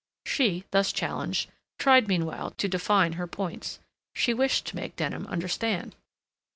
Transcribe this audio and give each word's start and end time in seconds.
She, 0.25 0.63
thus 0.71 0.91
challenged, 0.91 1.51
tried 1.77 2.07
meanwhile 2.07 2.49
to 2.57 2.67
define 2.67 3.13
her 3.13 3.27
points. 3.27 3.77
She 4.15 4.33
wished 4.33 4.65
to 4.65 4.75
make 4.75 4.95
Denham 4.95 5.27
understand. 5.27 5.95